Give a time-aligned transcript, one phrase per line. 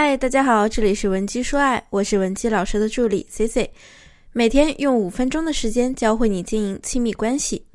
[0.00, 3.68] 嗨，大家好，这里是文姬说爱，我是文姬老师的助理 C C，
[4.30, 7.66] 每天用五分钟的时间教会你经营亲密关系。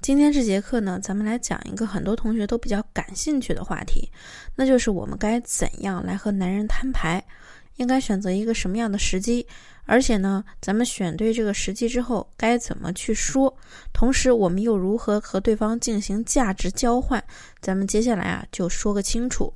[0.00, 4.10] 今天这节课呢，咱们来讲一个很多同学都比较感兴趣的话题，
[4.56, 7.22] 那就是我们该怎样来和男人摊牌，
[7.76, 9.46] 应该选择一个什么样的时机，
[9.84, 13.54] 而且呢，咱们选对这个时机之后该怎么去说，
[13.92, 17.22] 同时我们又如何和对方进行价值交换，
[17.60, 19.52] 咱们接下来啊就说个清楚。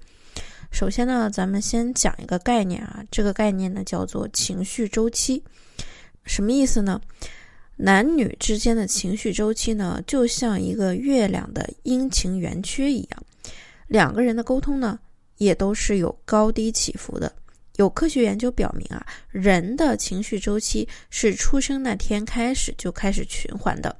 [0.72, 5.44] 首先呢，咱们先讲一个概念啊，这个概念呢叫做情绪周期，
[6.24, 7.00] 什么意思呢？
[7.76, 13.22] 男女之间的情绪周期呢，就像一个月亮的阴晴圆缺一样，
[13.86, 14.98] 两个人的沟通呢，
[15.36, 17.32] 也都是有高低起伏的。
[17.76, 23.94] 有科学研究表明啊，人的情绪周期是出生那天开始就开始循环的，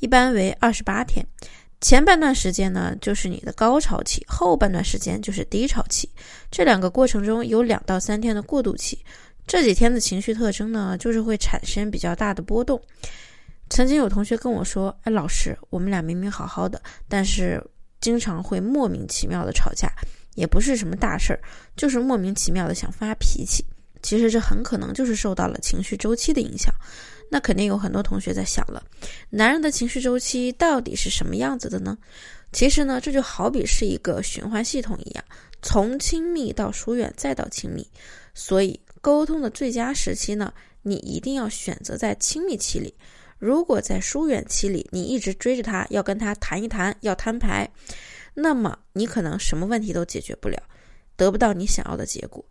[0.00, 1.24] 一般为二十八天。
[1.80, 6.08] 前半段时间呢，就是你的高潮期；后半段时间就是低潮期。
[6.50, 8.98] 这两个过程中有两到三天的过渡期。
[9.46, 12.80] 这几天的情绪特征呢，就是会产生比较大的波动。
[13.68, 17.62] 曾经有同学跟我说：“哎，老师，我们俩明明好好的，但是
[18.00, 19.92] 经常会莫名其妙的吵架，
[20.34, 21.40] 也不是什么大事儿，
[21.76, 23.64] 就是莫名其妙的想发脾气。
[24.02, 26.72] 其实这很可能就是受到了情绪周期的影响。”
[27.28, 28.82] 那肯定有很多同学在想了，
[29.30, 31.98] 男人的情绪周期到底是什么样子的呢？
[32.52, 35.24] 其实呢，这就好比是一个循环系统一样，
[35.60, 37.86] 从亲密到疏远再到亲密。
[38.32, 40.52] 所以沟通的最佳时期呢，
[40.82, 42.94] 你一定要选择在亲密期里。
[43.38, 47.68] 如果在疏远期里，你一直追着他，要跟他谈一谈，要摊牌，
[48.32, 50.62] 那么你可能什么问题都解决不了，
[51.16, 52.42] 得不到你想要的结果。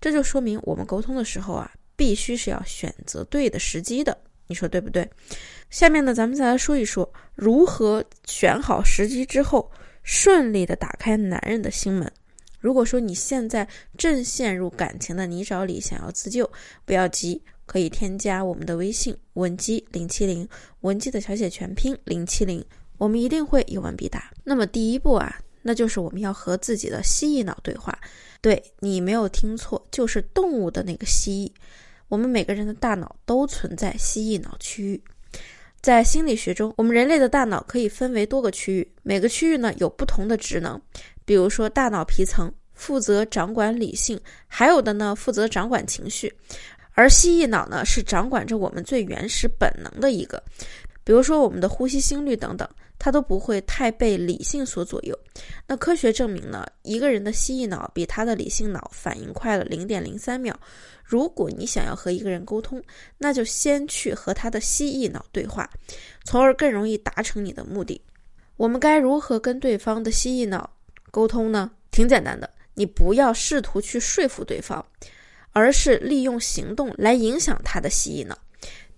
[0.00, 1.72] 这就说明我们沟通的时候啊。
[1.98, 5.10] 必须是要选择对的时机的，你说对不对？
[5.68, 9.68] 下面呢，咱们再来说一说如何选好时机之后，
[10.04, 12.10] 顺利的打开男人的心门。
[12.60, 16.48] 如果说你现在正陷入感情的泥沼里，想要自救，
[16.84, 20.48] 不要急，可以添加我们的微信文姬零七零，
[20.82, 22.64] 文姬的小写全拼零七零，
[22.96, 24.32] 我们一定会有问必答。
[24.44, 27.98] 那么第一步啊，那就是我们要和自己的蜥蜴脑对话。
[28.40, 31.52] 对你没有听错，就是动物的那个蜥蜴。
[32.08, 35.02] 我们每个人的大脑都存在蜥蜴脑区域，
[35.80, 40.80] 在心理学中，我们人类的大脑可以分为多个区域，每个区域呢有不同的职能。
[41.24, 46.32] 比如说，大脑皮层负责掌管理性，还有的呢负责掌管情绪，
[46.92, 50.42] 而蜥蜴脑呢是掌管着我们最原始本能的一个，
[51.04, 52.66] 比如说我们的呼吸、心率等等。
[52.98, 55.18] 他都不会太被理性所左右。
[55.66, 60.58] 那科学证明呢，一个人的蜥蜴脑比他的理性脑反应快了零点零三秒。
[61.04, 62.82] 如果你想要和一个人沟通，
[63.16, 65.70] 那就先去和他的蜥蜴脑对话，
[66.24, 68.00] 从而更容易达成你的目的。
[68.56, 70.68] 我们该如何跟对方的蜥蜴脑
[71.10, 71.70] 沟通呢？
[71.90, 74.84] 挺简单的，你不要试图去说服对方，
[75.52, 78.36] 而是利用行动来影响他的蜥蜴脑。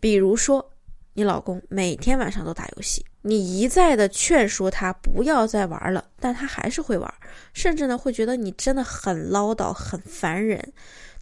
[0.00, 0.68] 比如说。
[1.12, 7.12] 你老公每天晚上都打游戏，你一再的劝说他不要再玩了，但他还是会玩，
[7.52, 10.72] 甚至呢会觉得你真的很唠叨、很烦人。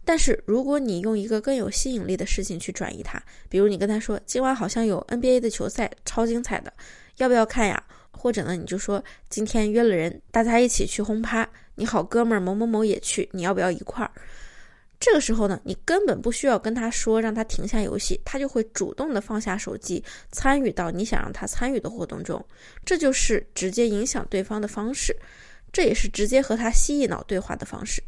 [0.05, 6.71] 但是如果你用一个更有吸引力的事情去转移他，比如你跟他说今晚好像有 NBA 的球赛，超精彩的，
[7.17, 7.83] 要不要看呀？
[8.11, 14.11] 或者呢你就说今天约了人，大家一起去轰趴，你好哥们儿某某某也去，你要不要一块儿？
[14.99, 22.45] 这个时候呢，你根本不需要跟他说让他停下游戏，他就会主动的放下手机，参与到你想让他参与的活动中。
[22.83, 25.15] 这就是直接影响对方的方式，
[25.71, 28.03] 这也是直接和他蜥蜴脑对话的方式。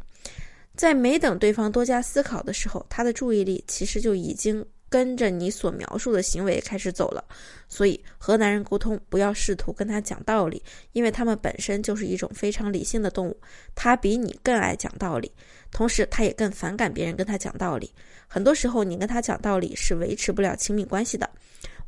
[0.74, 7.24] 在没等对方多加思考的时候，他的注意力其实就已经跟着你所描述的行为开始走了。
[7.66, 13.40] 所以和男人沟通，不要试图跟他讲道理，因为他们本身就是一种非常理性的动物，
[13.74, 15.32] 他比你更爱讲道理。
[15.70, 17.90] 同时，他也更反感别人跟他讲道理。
[18.28, 21.28] 很多时候，你跟他讲道理是维持不了亲密关系的。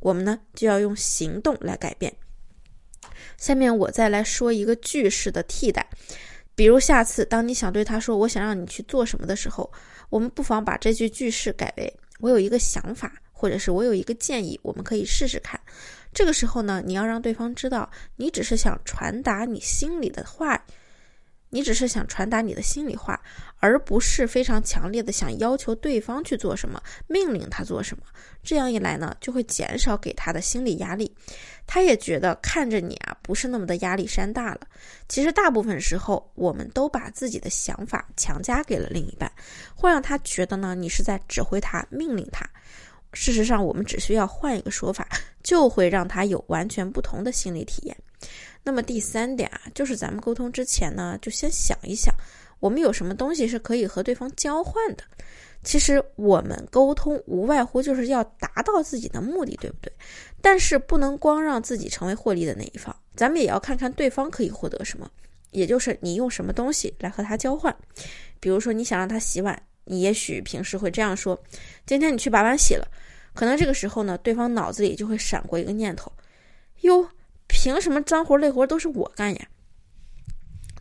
[0.00, 2.10] 我们呢，就要用行动来改变。
[3.36, 5.86] 下面我再来说一个句式的替代，
[6.54, 9.70] 比如下次当你想对他说“我想让你去做什么”的时候，
[10.08, 11.92] 我们不妨把这句句式改为
[12.24, 15.60] “我有一个想法”或者是我有一个建议，我们可以试试看。
[16.14, 20.64] 这个时候呢，你要让对方知道，你只是想传达你心里的话。
[21.54, 23.20] 你只是想传达你的心里话，
[23.60, 28.02] 而不是非常强烈的想要求对方去做什么，命令他做什么。
[28.42, 31.14] 这样一来呢，就会减少给他的心理压力，
[31.64, 34.62] 他也觉得看着你啊，不是那么的压力山大了。
[35.08, 39.30] 其实大部分时候，我们都把自己的想法强加给了另一半，
[39.76, 42.44] 会让他觉得呢，你是在指挥他、命令他。
[43.12, 45.06] 事实上，我们只需要换一个说法，
[45.44, 47.96] 就会让他有完全不同的心理体验。
[48.64, 52.12] 那么第三点啊，就是咱们沟通之前呢，就先想一想，
[52.58, 55.04] 我们有什么东西是可以和对方交换的？
[55.62, 59.92] 其实我们沟通无外乎就是要达到自己的目的，对不对？
[60.40, 65.10] 但是不能光让自己成为获利的那一方，咱们也要看看对方可以获得什么，
[65.52, 67.74] 也就是你用什么东西来和他交换。
[68.40, 71.38] 比如说你想让他洗碗，你也许平时会这样说
[71.86, 72.86] ：“今天你去把碗洗了。”
[73.34, 76.10] 可能这个时候呢，对方脑子里就会闪过一个念头
[76.80, 77.08] ：“哟，
[77.46, 79.46] 凭什么脏活累活都是我干呀？”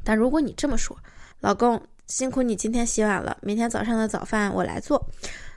[0.06, 0.98] 但如果你这么说，
[1.40, 1.82] 老公。
[2.06, 5.04] 辛苦你今天洗碗了，明天早上的早饭我来做。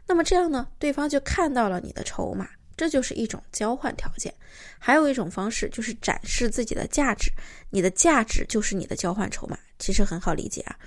[0.06, 4.32] 那么这样呢，对方就看到了你的筹码，这就是一种交换条件。
[4.78, 7.32] 还有一种方式就是展示自己的价值，
[7.68, 9.58] 你的价值就是你的交换筹码。
[9.80, 10.78] 其实很好理解啊，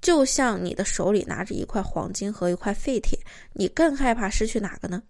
[0.00, 3.18] 就像你的手里拿着一块黄金和一块废铁，
[3.52, 5.02] 你更害怕失去哪个呢？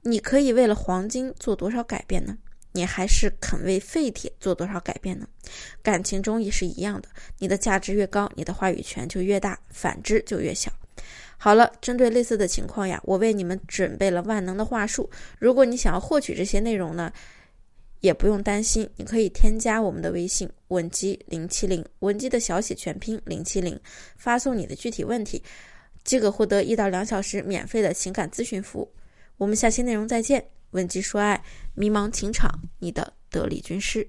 [0.00, 2.36] 你可以为了黄金做多少改变呢？
[2.72, 5.28] 你还是肯为废铁做多少改变呢？
[5.82, 7.08] 感情中也是一样的，
[7.38, 10.72] 你的价值越高，你的话语权就越大，反之就越小。
[11.36, 15.10] 好了，针对类似的情况呀，我为你们准备了万能的话术。
[15.38, 17.12] 如果你想要获取这些内容呢，
[18.02, 23.78] 也不用担心，你可以添加我们的微信文姬零七零，文姬的小写全拼零七零，
[24.16, 25.42] 发送你的具体问题，
[26.04, 28.92] 即可获得一到两小时免费的情感咨询服务。
[29.38, 30.44] 我们下期内容再见。
[30.72, 31.42] 文姬说爱，
[31.74, 34.06] 迷茫情场，你的得力军师。